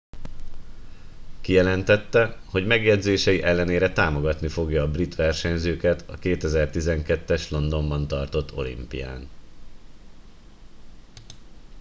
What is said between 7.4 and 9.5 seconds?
londonban tartott olimpián